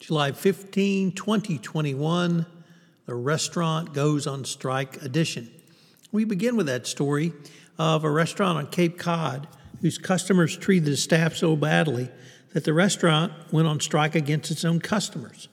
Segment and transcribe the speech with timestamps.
[0.00, 2.46] July 15, 2021,
[3.04, 5.50] the restaurant goes on strike edition.
[6.10, 7.34] We begin with that story
[7.78, 9.46] of a restaurant on Cape Cod
[9.82, 12.08] whose customers treated the staff so badly
[12.54, 15.48] that the restaurant went on strike against its own customers.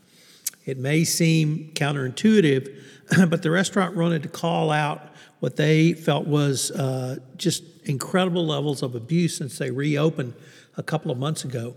[0.65, 2.73] It may seem counterintuitive,
[3.29, 5.09] but the restaurant wanted to call out
[5.41, 10.35] what they felt was uh, just incredible levels of abuse since they reopened
[10.77, 11.75] a couple of months ago.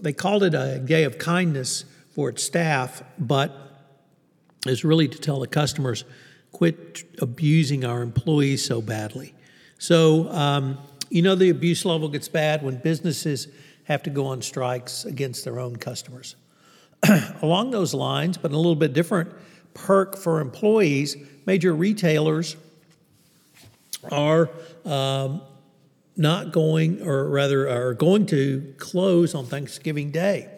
[0.00, 1.84] They called it a day of kindness
[2.18, 3.56] for its staff, but
[4.66, 6.04] is really to tell the customers
[6.50, 9.32] quit abusing our employees so badly.
[9.78, 10.78] So, um,
[11.10, 13.46] you know, the abuse level gets bad when businesses
[13.84, 16.34] have to go on strikes against their own customers.
[17.40, 19.32] Along those lines, but a little bit different
[19.72, 22.56] perk for employees, major retailers
[24.10, 24.50] are
[24.84, 25.40] um,
[26.16, 30.48] not going, or rather, are going to close on Thanksgiving Day.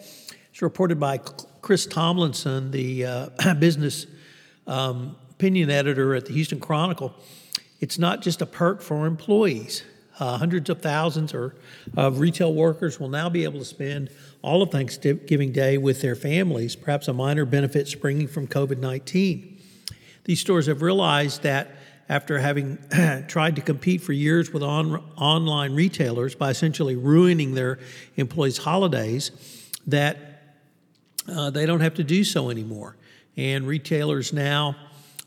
[0.60, 1.18] It's reported by
[1.60, 4.06] Chris Tomlinson, the uh, business
[4.66, 7.14] um, opinion editor at the Houston Chronicle,
[7.80, 9.84] it's not just a perk for employees.
[10.18, 11.56] Uh, hundreds of thousands or,
[11.96, 14.10] of retail workers will now be able to spend
[14.42, 19.58] all of Thanksgiving Day with their families, perhaps a minor benefit springing from COVID 19.
[20.24, 21.74] These stores have realized that
[22.10, 22.76] after having
[23.28, 27.78] tried to compete for years with on, online retailers by essentially ruining their
[28.16, 29.30] employees' holidays,
[29.86, 30.29] that
[31.28, 32.96] uh, they don't have to do so anymore.
[33.36, 34.76] And retailers now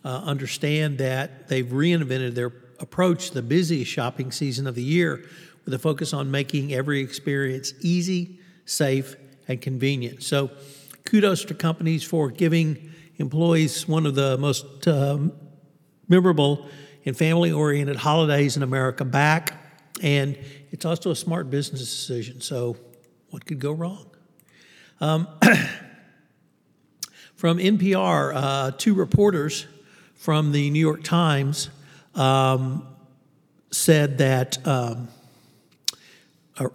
[0.03, 5.23] uh, understand that they've reinvented their approach the busiest shopping season of the year
[5.65, 9.15] with a focus on making every experience easy, safe,
[9.47, 10.23] and convenient.
[10.23, 10.51] So,
[11.05, 15.31] kudos to companies for giving employees one of the most um,
[16.07, 16.67] memorable
[17.05, 19.53] and family oriented holidays in America back.
[20.01, 20.37] And
[20.71, 22.41] it's also a smart business decision.
[22.41, 22.77] So,
[23.29, 24.12] what could go wrong?
[25.03, 25.27] Um,
[27.35, 29.67] from NPR, uh, two reporters
[30.15, 31.69] from the New York Times
[32.15, 32.87] um,
[33.69, 35.09] said that um,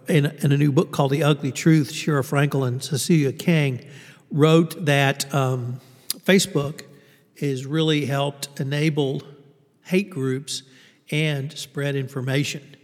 [0.07, 3.83] in, a, in, a, new book called The Ugly Truth, Sheera Frenkel and Cecilia Kang
[4.29, 5.79] wrote that um,
[6.19, 6.83] Facebook
[7.39, 9.23] has really helped enable
[9.85, 10.61] hate groups
[11.09, 12.75] and spread information.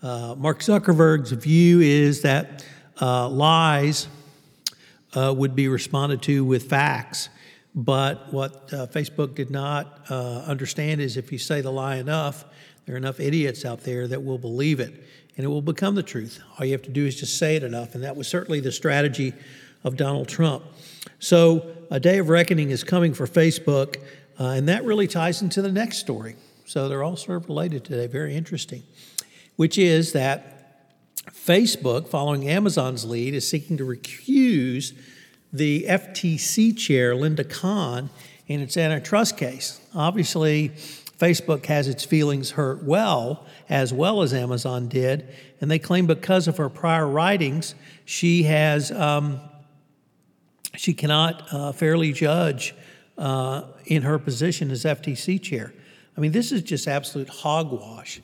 [0.00, 2.64] Uh, Mark Zuckerberg's view is that
[3.00, 4.06] uh, lies
[5.14, 7.28] uh, would be responded to with facts.
[7.74, 12.44] But what uh, Facebook did not uh, understand is if you say the lie enough,
[12.86, 15.02] there are enough idiots out there that will believe it
[15.36, 16.40] and it will become the truth.
[16.58, 17.94] All you have to do is just say it enough.
[17.94, 19.32] And that was certainly the strategy
[19.82, 20.64] of Donald Trump.
[21.18, 23.96] So a day of reckoning is coming for Facebook,
[24.38, 26.36] uh, and that really ties into the next story.
[26.66, 28.84] So they're all sort of related today, very interesting,
[29.56, 30.53] which is that
[31.32, 34.92] Facebook, following Amazon's lead, is seeking to recuse
[35.52, 38.10] the FTC chair, Linda Khan,
[38.46, 39.80] in its antitrust case.
[39.94, 40.70] Obviously,
[41.18, 46.48] Facebook has its feelings hurt well, as well as Amazon did, and they claim because
[46.48, 47.74] of her prior writings,
[48.04, 49.40] she has um,
[50.76, 52.74] she cannot uh, fairly judge
[53.16, 55.72] uh, in her position as FTC chair.
[56.16, 58.20] I mean, this is just absolute hogwash.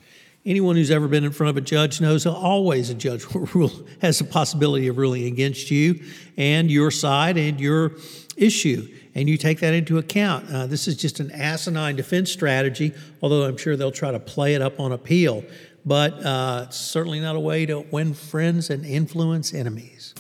[0.47, 3.25] Anyone who's ever been in front of a judge knows always a judge
[4.01, 6.03] has the possibility of ruling against you
[6.39, 7.93] and your side and your
[8.39, 10.51] issue, and you take that into account.
[10.51, 14.55] Uh, this is just an asinine defense strategy, although I'm sure they'll try to play
[14.55, 15.45] it up on appeal.
[15.85, 20.15] But uh, it's certainly not a way to win friends and influence enemies.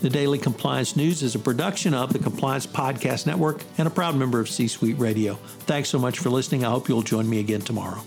[0.00, 4.16] The Daily Compliance News is a production of the Compliance Podcast Network and a proud
[4.16, 5.34] member of C Suite Radio.
[5.60, 6.64] Thanks so much for listening.
[6.64, 8.02] I hope you'll join me again tomorrow.